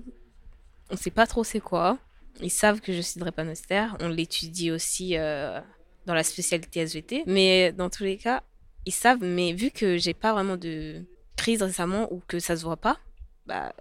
on 0.90 0.94
ne 0.94 1.00
sait 1.00 1.12
pas 1.12 1.26
trop 1.26 1.44
c'est 1.44 1.60
quoi. 1.60 1.98
Ils 2.42 2.52
savent 2.52 2.82
que 2.82 2.94
je 2.94 3.02
suis 3.02 3.20
drépanocytaire. 3.20 3.98
On 4.00 4.10
l'étudie 4.10 4.72
aussi 4.72 5.18
euh, 5.18 5.60
dans 6.08 6.16
la 6.16 6.24
spécialité 6.24 6.80
SVT. 6.80 7.24
Mais 7.28 7.72
dans 7.74 7.90
tous 7.92 8.04
les 8.04 8.18
cas, 8.18 8.42
ils 8.86 8.94
savent. 8.94 9.22
Mais 9.22 9.54
vu 9.54 9.70
que 9.70 9.98
j'ai 9.98 10.16
pas 10.16 10.34
vraiment 10.34 10.58
de 10.58 11.06
crise 11.36 11.62
récemment 11.62 12.12
ou 12.12 12.24
que 12.28 12.40
ça 12.40 12.58
se 12.58 12.64
voit 12.64 12.78
pas, 12.78 12.98
bah, 13.46 13.74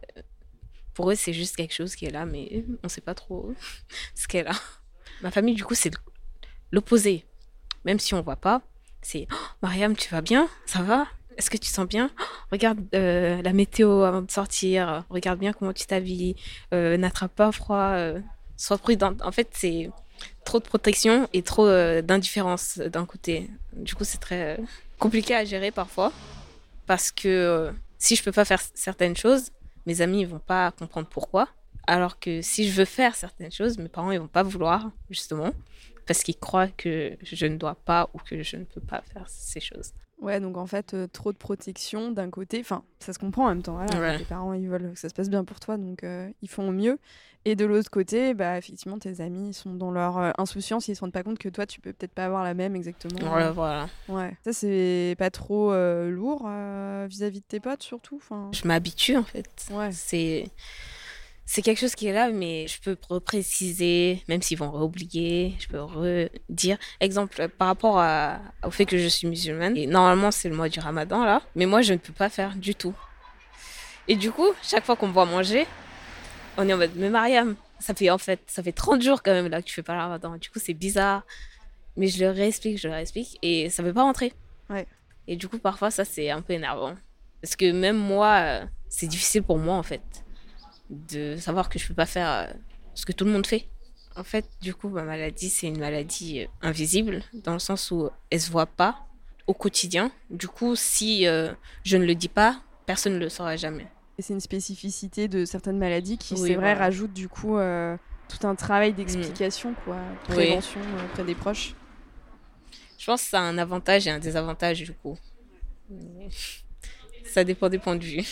pour 0.93 1.11
eux, 1.11 1.15
c'est 1.15 1.33
juste 1.33 1.57
quelque 1.57 1.73
chose 1.73 1.95
qui 1.95 2.05
est 2.05 2.11
là, 2.11 2.27
mais 2.27 2.65
on 2.83 2.89
sait 2.89 3.01
pas 3.01 3.15
trop 3.15 3.55
ce 4.15 4.29
qu'elle 4.29 4.49
a. 4.49 4.55
Ma 5.23 5.31
famille, 5.31 5.55
du 5.55 5.65
coup, 5.65 5.75
c'est 5.75 5.93
l'opposé. 6.73 7.25
Même 7.85 7.99
si 7.99 8.13
on 8.15 8.21
voit 8.21 8.37
pas, 8.37 8.61
c'est 9.01 9.29
oh, 9.33 9.37
Mariam, 9.63 9.95
tu 9.97 10.11
vas 10.11 10.21
bien? 10.21 10.49
Ça 10.67 10.83
va? 10.83 11.07
Est-ce 11.37 11.51
que 11.51 11.57
tu 11.57 11.69
sens 11.69 11.87
bien? 11.87 12.11
Oh, 12.19 12.25
Regarde 12.53 12.81
euh, 12.95 13.41
la 13.43 13.53
météo 13.53 14.03
avant 14.03 14.23
de 14.23 14.31
sortir. 14.31 15.05
Regarde 15.11 15.39
bien 15.39 15.53
comment 15.53 15.73
tu 15.73 15.87
t'habilles. 15.87 16.35
Euh, 16.75 16.97
n'attrape 16.97 17.35
pas 17.35 17.53
froid. 17.53 17.93
Euh, 17.93 18.21
sois 18.57 18.79
prudente. 18.79 19.23
En 19.23 19.33
fait, 19.33 19.49
c'est 19.53 19.91
trop 20.47 20.61
de 20.61 20.65
protection 20.65 21.29
et 21.35 21.43
trop 21.43 21.67
euh, 21.67 22.01
d'indifférence 22.01 22.79
d'un 22.79 23.05
côté. 23.05 23.51
Du 23.75 23.95
coup, 23.95 24.05
c'est 24.05 24.19
très 24.19 24.57
euh, 24.57 24.63
compliqué 24.99 25.35
à 25.35 25.45
gérer 25.45 25.71
parfois 25.71 26.13
parce 26.87 27.11
que 27.11 27.29
euh, 27.29 27.73
si 27.99 28.17
je 28.17 28.23
peux 28.23 28.33
pas 28.33 28.47
faire 28.47 28.63
certaines 28.75 29.17
choses, 29.17 29.51
mes 29.85 30.01
amis 30.01 30.21
ils 30.21 30.27
vont 30.27 30.39
pas 30.39 30.71
comprendre 30.71 31.09
pourquoi. 31.09 31.49
Alors 31.87 32.19
que 32.19 32.41
si 32.41 32.69
je 32.69 32.73
veux 32.73 32.87
faire 32.87 33.15
certaines 33.15 33.53
choses, 33.53 33.77
mes 33.79 33.89
parents 33.89 34.13
ils 34.13 34.19
vont 34.19 34.27
pas 34.29 34.43
vouloir 34.43 34.91
justement 35.11 35.53
parce 36.07 36.23
qu'ils 36.23 36.39
croient 36.39 36.69
que 36.69 37.17
je 37.23 37.47
ne 37.47 37.57
dois 37.57 37.75
pas 37.75 38.09
ou 38.15 38.19
que 38.19 38.43
je 38.43 38.57
ne 38.57 38.65
peux 38.65 38.81
pas 38.81 39.03
faire 39.13 39.25
ces 39.29 39.61
choses. 39.61 39.93
Ouais, 40.21 40.41
donc 40.41 40.57
en 40.57 40.67
fait, 40.67 40.97
trop 41.13 41.33
de 41.33 41.37
protection 41.37 42.11
d'un 42.11 42.31
côté, 42.31 42.59
enfin, 42.61 42.83
ça 43.01 43.13
se 43.13 43.19
comprend 43.19 43.45
en 43.45 43.49
même 43.49 43.63
temps. 43.63 43.79
Les 44.19 44.25
parents, 44.25 44.55
ils 44.55 44.69
veulent 44.69 44.93
que 44.93 44.99
ça 44.99 45.09
se 45.09 45.15
passe 45.15 45.29
bien 45.29 45.45
pour 45.45 45.61
toi, 45.61 45.77
donc 45.77 46.05
ils 46.43 46.49
font 46.49 46.69
au 46.69 46.73
mieux. 46.73 46.99
Et 47.49 47.55
de 47.55 47.65
l'autre 47.65 47.91
côté, 47.91 48.35
bah, 48.35 48.59
effectivement, 48.59 48.99
tes 48.99 49.21
amis 49.21 49.55
sont 49.55 49.73
dans 49.73 49.93
leur 49.93 50.19
euh, 50.19 50.33
insouciance, 50.37 50.89
ils 50.89 50.97
se 50.97 51.01
rendent 51.01 51.13
pas 51.13 51.23
compte 51.23 51.39
que 51.39 51.49
toi, 51.49 51.65
tu 51.65 51.81
peux 51.81 51.93
peut-être 51.93 52.13
pas 52.13 52.25
avoir 52.25 52.43
la 52.43 52.55
même 52.55 52.75
exactement. 52.75 53.33
Ouais, 53.33 53.53
voilà. 53.53 53.89
Ouais. 54.09 54.37
Ça, 54.43 54.53
c'est 54.53 55.15
pas 55.17 55.31
trop 55.31 55.71
euh, 55.71 56.11
lourd 56.11 56.43
euh, 56.49 57.07
vis-à-vis 57.09 57.43
de 57.43 57.45
tes 57.47 57.61
potes, 57.61 57.85
surtout. 57.85 58.17
Enfin... 58.17 58.51
Je 58.53 58.67
m'habitue, 58.67 59.17
en 59.17 59.23
fait. 59.23 59.49
Ouais. 59.71 59.93
C'est. 59.93 60.51
C'est 61.49 61.63
quelque 61.63 61.79
chose 61.79 61.95
qui 61.95 62.09
est 62.09 62.13
là, 62.13 62.31
mais 62.31 62.67
je 62.67 62.81
peux 62.81 62.97
repréciser, 63.09 64.23
même 64.29 64.43
s'ils 64.43 64.59
vont 64.59 64.83
oublier, 64.83 65.55
je 65.61 65.69
peux 65.69 65.81
redire. 65.81 66.77
Exemple, 67.01 67.49
par 67.49 67.69
rapport 67.69 68.01
à, 68.01 68.41
au 68.65 68.71
fait 68.71 68.85
que 68.85 68.99
je 68.99 69.07
suis 69.07 69.29
musulmane, 69.29 69.77
et 69.77 69.87
normalement 69.87 70.33
c'est 70.33 70.49
le 70.49 70.57
mois 70.57 70.69
du 70.69 70.81
ramadan 70.81 71.25
là, 71.25 71.43
mais 71.55 71.67
moi 71.67 71.83
je 71.83 71.93
ne 71.93 71.99
peux 71.99 72.13
pas 72.13 72.29
faire 72.29 72.57
du 72.57 72.75
tout. 72.75 72.95
Et 74.09 74.17
du 74.17 74.33
coup, 74.33 74.49
chaque 74.63 74.85
fois 74.85 74.97
qu'on 74.97 75.07
me 75.09 75.13
voit 75.13 75.25
manger, 75.25 75.67
on 76.57 76.69
est 76.69 76.73
en 76.73 76.79
mode, 76.79 76.93
mais 76.97 77.11
Mariam, 77.11 77.55
ça 77.79 77.95
fait 77.95 78.11
en 78.11 78.19
fait, 78.19 78.41
ça 78.47 78.63
fait 78.63 78.73
30 78.73 79.03
jours 79.03 79.23
quand 79.23 79.33
même 79.33 79.49
là 79.49 79.63
que 79.63 79.67
tu 79.67 79.75
fais 79.75 79.83
pas 79.83 79.95
le 79.95 80.01
ramadan. 80.01 80.37
Du 80.37 80.51
coup, 80.51 80.59
c'est 80.59 80.75
bizarre. 80.75 81.25
Mais 81.97 82.09
je 82.09 82.23
leur 82.23 82.39
explique, 82.39 82.79
je 82.79 82.89
leur 82.89 82.99
explique, 82.99 83.39
et 83.41 83.71
ça 83.71 83.83
veut 83.83 83.95
pas 83.95 84.03
rentrer. 84.03 84.33
Ouais. 84.69 84.87
Et 85.29 85.37
du 85.37 85.49
coup, 85.49 85.59
parfois, 85.59 85.91
ça, 85.91 86.05
c'est 86.05 86.31
un 86.31 86.43
peu 86.43 86.53
énervant. 86.53 86.95
Parce 87.41 87.57
que 87.57 87.73
même 87.73 87.97
moi, 87.97 88.37
euh, 88.41 88.67
c'est 88.89 89.07
difficile 89.07 89.43
pour 89.43 89.59
moi, 89.59 89.77
en 89.77 89.83
fait, 89.83 90.03
de 90.91 91.37
savoir 91.37 91.69
que 91.69 91.79
je 91.79 91.87
peux 91.89 91.95
pas 91.95 92.07
faire 92.07 92.31
euh, 92.31 92.53
ce 92.95 93.05
que 93.07 93.13
tout 93.13 93.25
le 93.25 93.31
monde 93.33 93.47
fait. 93.47 93.69
En 94.15 94.25
fait, 94.25 94.47
du 94.63 94.75
coup, 94.75 94.89
ma 94.89 95.03
maladie, 95.03 95.49
c'est 95.51 95.67
une 95.67 95.79
maladie 95.79 96.41
euh, 96.43 96.47
invisible, 96.63 97.23
dans 97.35 97.53
le 97.53 97.59
sens 97.59 97.91
où 97.91 98.09
elle 98.31 98.41
se 98.41 98.51
voit 98.51 98.67
pas 98.67 99.07
au 99.47 99.55
quotidien. 99.55 100.11
Du 100.31 100.49
coup, 100.49 100.75
si 100.75 101.25
je 101.25 101.97
ne 101.97 102.05
le 102.05 102.15
dis 102.17 102.29
pas, 102.29 102.61
personne 102.87 103.15
ne 103.15 103.19
le 103.19 103.29
saura 103.29 103.57
jamais. 103.57 103.87
Et 104.19 104.23
c'est 104.23 104.33
une 104.33 104.41
spécificité 104.41 105.29
de 105.29 105.45
certaines 105.45 105.79
maladies 105.79 106.17
qui, 106.17 106.35
Oui, 106.35 106.41
c'est 106.41 106.55
vrai, 106.55 106.73
voilà. 106.73 106.79
rajoute 106.87 107.13
du 107.13 107.29
coup 107.29 107.59
euh, 107.59 107.97
tout 108.29 108.47
un 108.47 108.55
travail 108.55 108.95
d'explication, 108.95 109.75
quoi, 109.85 109.99
Oui. 110.31 110.35
prévention 110.37 110.81
euh, 110.81 111.05
auprès 111.05 111.25
des 111.25 111.35
proches. 111.35 111.75
Je 112.99 113.05
pense 113.05 113.23
que 113.23 113.29
ça 113.29 113.41
a 113.41 113.43
un 113.43 113.59
avantage 113.59 114.07
et 114.07 114.11
un 114.11 114.19
désavantage, 114.19 114.83
du 114.83 114.93
coup. 114.95 115.19
Ça 117.27 117.45
dépend 117.45 117.69
des 117.69 117.79
points 117.79 117.97
de 117.97 118.05
vue. 118.05 118.25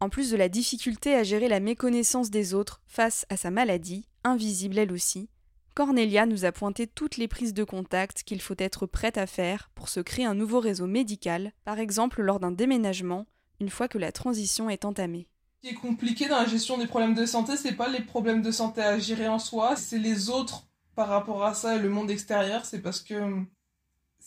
En 0.00 0.08
plus 0.08 0.30
de 0.30 0.36
la 0.36 0.48
difficulté 0.48 1.14
à 1.14 1.24
gérer 1.24 1.48
la 1.48 1.58
méconnaissance 1.58 2.30
des 2.30 2.54
autres 2.54 2.80
face 2.86 3.26
à 3.30 3.36
sa 3.36 3.50
maladie, 3.50 4.06
invisible 4.22 4.78
elle 4.78 4.92
aussi, 4.92 5.28
Cornelia 5.74 6.26
nous 6.26 6.44
a 6.44 6.52
pointé 6.52 6.86
toutes 6.86 7.16
les 7.16 7.28
prises 7.28 7.54
de 7.54 7.64
contact 7.64 8.22
qu'il 8.22 8.40
faut 8.40 8.54
être 8.58 8.86
prête 8.86 9.18
à 9.18 9.26
faire 9.26 9.70
pour 9.74 9.88
se 9.88 10.00
créer 10.00 10.24
un 10.24 10.34
nouveau 10.34 10.60
réseau 10.60 10.86
médical, 10.86 11.52
par 11.64 11.78
exemple 11.78 12.22
lors 12.22 12.38
d'un 12.38 12.52
déménagement, 12.52 13.26
une 13.60 13.70
fois 13.70 13.88
que 13.88 13.98
la 13.98 14.12
transition 14.12 14.70
est 14.70 14.84
entamée. 14.84 15.28
Ce 15.62 15.68
qui 15.68 15.74
est 15.74 15.78
compliqué 15.78 16.28
dans 16.28 16.38
la 16.38 16.46
gestion 16.46 16.78
des 16.78 16.86
problèmes 16.86 17.14
de 17.14 17.26
santé, 17.26 17.56
c'est 17.56 17.72
pas 17.72 17.88
les 17.88 18.02
problèmes 18.02 18.42
de 18.42 18.52
santé 18.52 18.80
à 18.80 18.98
gérer 19.00 19.26
en 19.26 19.40
soi, 19.40 19.74
c'est 19.74 19.98
les 19.98 20.30
autres 20.30 20.68
par 20.94 21.08
rapport 21.08 21.44
à 21.44 21.54
ça 21.54 21.76
et 21.76 21.78
le 21.80 21.88
monde 21.88 22.10
extérieur. 22.10 22.64
C'est 22.64 22.82
parce 22.82 23.00
que 23.00 23.14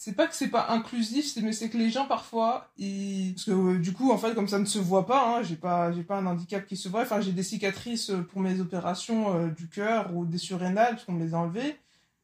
c'est 0.03 0.13
pas 0.13 0.25
que 0.25 0.33
c'est 0.33 0.47
pas 0.47 0.65
inclusif, 0.69 1.37
mais 1.43 1.53
c'est 1.53 1.69
que 1.69 1.77
les 1.77 1.91
gens 1.91 2.07
parfois, 2.07 2.71
ils... 2.75 3.35
parce 3.35 3.45
que 3.45 3.51
euh, 3.51 3.77
du 3.77 3.93
coup 3.93 4.11
en 4.11 4.17
fait 4.17 4.33
comme 4.33 4.47
ça 4.47 4.57
ne 4.57 4.65
se 4.65 4.79
voit 4.79 5.05
pas, 5.05 5.23
hein, 5.27 5.43
j'ai 5.43 5.55
pas 5.55 5.91
j'ai 5.91 6.01
pas 6.01 6.17
un 6.17 6.25
handicap 6.25 6.65
qui 6.65 6.75
se 6.75 6.89
voit. 6.89 7.03
Enfin 7.03 7.21
j'ai 7.21 7.33
des 7.33 7.43
cicatrices 7.43 8.09
euh, 8.09 8.23
pour 8.23 8.41
mes 8.41 8.59
opérations 8.61 9.35
euh, 9.37 9.49
du 9.49 9.69
cœur 9.69 10.11
ou 10.15 10.25
des 10.25 10.39
surrénales 10.39 10.93
parce 10.95 11.05
qu'on 11.05 11.11
me 11.11 11.23
les 11.23 11.35
a 11.35 11.37
enlevées. 11.37 11.77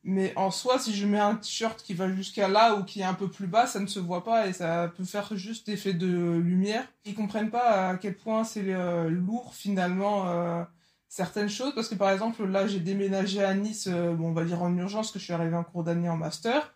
Mais 0.04 0.34
en 0.38 0.50
soi, 0.50 0.80
si 0.80 0.96
je 0.96 1.06
mets 1.06 1.20
un 1.20 1.36
t-shirt 1.36 1.84
qui 1.84 1.94
va 1.94 2.12
jusqu'à 2.12 2.48
là 2.48 2.76
ou 2.78 2.84
qui 2.84 3.02
est 3.02 3.04
un 3.04 3.14
peu 3.14 3.30
plus 3.30 3.46
bas, 3.46 3.68
ça 3.68 3.80
ne 3.80 3.86
se 3.86 4.00
voit 4.00 4.24
pas 4.24 4.48
et 4.48 4.54
ça 4.54 4.92
peut 4.98 5.04
faire 5.06 5.36
juste 5.36 5.70
effet 5.70 5.94
de 5.94 6.38
lumière. 6.40 6.84
Ils 7.06 7.14
comprennent 7.14 7.52
pas 7.52 7.90
à 7.90 7.98
quel 7.98 8.16
point 8.18 8.44
c'est 8.44 8.64
lourd 9.10 9.54
finalement 9.54 10.66
certaines 11.10 11.50
choses 11.50 11.76
parce 11.76 11.90
que 11.90 11.96
par 11.96 12.10
exemple 12.12 12.46
là 12.46 12.68
j'ai 12.68 12.80
déménagé 12.80 13.44
à 13.44 13.54
Nice, 13.54 13.88
bon, 13.88 14.30
on 14.30 14.34
va 14.34 14.46
dire 14.46 14.64
en 14.64 14.76
urgence 14.78 15.12
que 15.12 15.20
je 15.20 15.26
suis 15.26 15.34
arrivé 15.34 15.56
en 15.56 15.64
cours 15.64 15.84
d'année 15.84 16.10
en 16.10 16.18
master. 16.18 16.74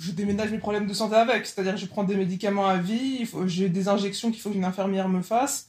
Je 0.00 0.12
déménage 0.12 0.50
mes 0.50 0.58
problèmes 0.58 0.86
de 0.86 0.94
santé 0.94 1.14
avec, 1.14 1.44
c'est-à-dire 1.44 1.76
je 1.76 1.84
prends 1.84 2.04
des 2.04 2.16
médicaments 2.16 2.66
à 2.66 2.78
vie, 2.78 3.28
j'ai 3.46 3.68
des 3.68 3.88
injections 3.88 4.30
qu'il 4.30 4.40
faut 4.40 4.50
qu'une 4.50 4.64
infirmière 4.64 5.10
me 5.10 5.20
fasse. 5.20 5.68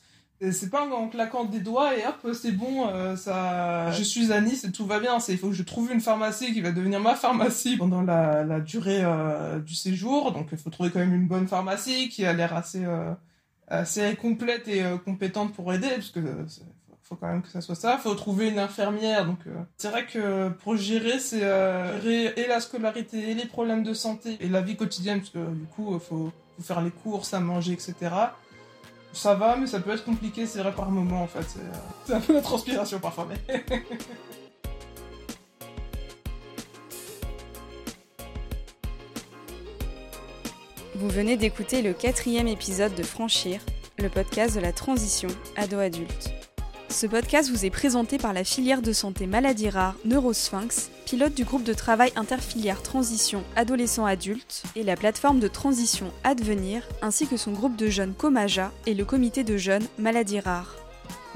C'est 0.52 0.72
pas 0.72 0.88
en 0.88 1.08
claquant 1.08 1.44
des 1.46 1.60
doigts 1.60 1.96
et 1.96 2.04
hop, 2.08 2.34
c'est 2.34 2.54
bon, 2.54 2.88
euh, 2.88 3.16
ça, 3.16 3.92
je 3.92 4.02
suis 4.02 4.32
à 4.32 4.42
Nice 4.42 4.64
et 4.64 4.72
tout 4.72 4.88
va 4.88 5.00
bien. 5.00 5.20
Il 5.30 5.38
faut 5.38 5.50
que 5.50 5.54
je 5.54 5.62
trouve 5.62 5.92
une 5.92 6.02
pharmacie 6.02 6.52
qui 6.52 6.62
va 6.62 6.72
devenir 6.72 7.00
ma 7.00 7.14
pharmacie 7.14 7.78
pendant 7.78 8.02
la, 8.02 8.44
la 8.44 8.60
durée 8.60 9.02
euh, 9.04 9.60
du 9.60 9.76
séjour. 9.76 10.32
Donc, 10.32 10.48
il 10.52 10.58
faut 10.58 10.72
trouver 10.72 10.90
quand 10.90 10.98
même 10.98 11.14
une 11.14 11.28
bonne 11.28 11.48
pharmacie 11.48 12.10
qui 12.10 12.26
a 12.26 12.34
l'air 12.34 12.56
assez, 12.56 12.84
euh, 12.84 13.14
assez 13.68 14.16
complète 14.16 14.68
et 14.68 14.82
euh, 14.82 14.98
compétente 14.98 15.54
pour 15.54 15.72
aider, 15.74 15.90
parce 15.90 16.10
que 16.10 16.20
euh, 16.20 16.46
faut 17.04 17.16
quand 17.16 17.28
même 17.28 17.42
que 17.42 17.50
ça 17.50 17.62
soit 17.62 17.76
ça. 17.76 17.98
Faut 17.98 18.16
trouver 18.16 18.50
une 18.50 18.60
infirmière. 18.60 19.26
Donc, 19.26 19.40
euh, 19.48 19.52
c'est 19.78 19.90
vrai 19.90 20.06
que 20.06 20.50
pour 20.50 20.78
gérer, 20.78 21.20
c'est 21.20 21.44
euh, 21.44 22.02
gérer 22.02 22.34
et 22.38 22.48
la 22.48 22.60
scolarité 22.60 23.32
et 23.32 23.34
les 23.34 23.46
problèmes 23.46 23.84
de 23.84 23.94
santé 23.94 24.38
et 24.40 24.50
la 24.50 24.62
vie 24.62 24.78
quotidienne, 24.78 25.20
parce 25.20 25.32
que 25.32 25.54
du 25.54 25.66
coup, 25.66 25.96
euh, 25.96 26.00
faut, 26.00 26.32
faut 26.58 26.64
faire 26.64 26.82
les 26.82 26.92
courses, 26.92 27.34
à 27.34 27.40
manger, 27.40 27.74
etc. 27.74 27.96
Ça 29.14 29.36
va, 29.36 29.58
mais 29.58 29.68
ça 29.68 29.80
peut 29.80 29.92
être 29.92 30.06
compliqué, 30.06 30.46
c'est 30.46 30.60
vrai, 30.60 30.72
par 30.72 30.90
moment, 30.90 31.24
en 31.24 31.28
fait. 31.28 31.46
C'est 31.48 32.14
euh, 32.14 32.18
un 32.18 32.22
peu 32.22 32.34
la 32.34 32.42
transpiration 32.42 33.00
parfois, 33.00 33.28
mais... 33.30 33.66
Vous 40.96 41.10
venez 41.10 41.36
d'écouter 41.36 41.82
le 41.82 41.94
quatrième 41.94 42.48
épisode 42.48 42.94
de 42.94 43.02
Franchir, 43.02 43.60
le 43.98 44.08
podcast 44.10 44.56
de 44.56 44.60
la 44.60 44.72
transition 44.72 45.30
ado-adulte. 45.56 46.41
Ce 46.92 47.08
podcast 47.08 47.50
vous 47.50 47.66
est 47.66 47.70
présenté 47.70 48.18
par 48.18 48.34
la 48.34 48.44
filière 48.44 48.82
de 48.82 48.92
santé 48.92 49.26
maladies 49.26 49.70
rares 49.70 49.96
Neurosphinx, 50.04 50.92
pilote 51.06 51.34
du 51.34 51.46
groupe 51.46 51.64
de 51.64 51.74
travail 51.74 52.12
interfilière 52.18 52.84
transition 52.84 53.44
adolescent-adulte 53.56 54.64
et 54.76 54.84
la 54.84 54.98
plateforme 54.98 55.40
de 55.40 55.48
transition 55.48 56.12
Advenir, 56.26 56.84
ainsi 57.02 57.28
que 57.28 57.38
son 57.38 57.54
groupe 57.54 57.78
de 57.78 57.88
jeunes 57.88 58.14
Comaja 58.14 58.74
et 58.86 58.94
le 58.94 59.06
comité 59.06 59.46
de 59.46 59.56
jeunes 59.56 59.88
maladies 59.98 60.42
rares. 60.42 60.81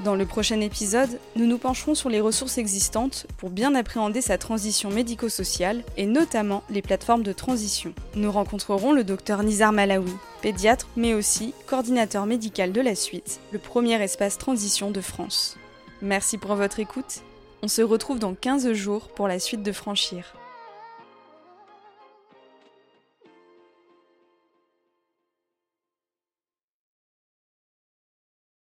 Dans 0.04 0.14
le 0.14 0.26
prochain 0.26 0.60
épisode, 0.60 1.18
nous 1.36 1.46
nous 1.46 1.56
pencherons 1.56 1.94
sur 1.94 2.10
les 2.10 2.20
ressources 2.20 2.58
existantes 2.58 3.26
pour 3.38 3.48
bien 3.48 3.74
appréhender 3.74 4.20
sa 4.20 4.36
transition 4.36 4.90
médico-sociale 4.90 5.84
et 5.96 6.04
notamment 6.04 6.62
les 6.68 6.82
plateformes 6.82 7.22
de 7.22 7.32
transition. 7.32 7.94
Nous 8.14 8.30
rencontrerons 8.30 8.92
le 8.92 9.04
docteur 9.04 9.42
Nizar 9.42 9.72
Malawi, 9.72 10.12
pédiatre 10.42 10.86
mais 10.96 11.14
aussi 11.14 11.54
coordinateur 11.66 12.26
médical 12.26 12.72
de 12.72 12.82
la 12.82 12.94
suite, 12.94 13.40
le 13.52 13.58
premier 13.58 14.00
espace 14.02 14.36
transition 14.36 14.90
de 14.90 15.00
France. 15.00 15.56
Merci 16.02 16.36
pour 16.36 16.54
votre 16.56 16.78
écoute. 16.78 17.22
On 17.62 17.68
se 17.68 17.80
retrouve 17.80 18.18
dans 18.18 18.34
15 18.34 18.72
jours 18.72 19.08
pour 19.08 19.28
la 19.28 19.38
suite 19.38 19.62
de 19.62 19.72
Franchir. 19.72 20.34